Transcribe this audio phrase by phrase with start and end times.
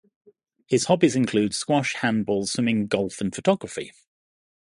[0.65, 3.91] His hobbies included squash, handball, swimming, golf, and photography.